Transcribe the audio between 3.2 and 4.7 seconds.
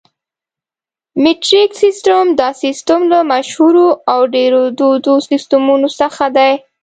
مشهورو او ډېرو